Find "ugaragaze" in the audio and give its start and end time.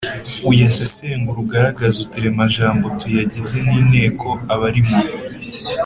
1.45-1.97